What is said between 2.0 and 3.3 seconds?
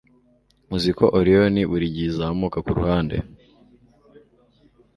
izamuka kuruhande